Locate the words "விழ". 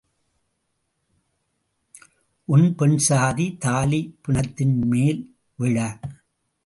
5.55-5.77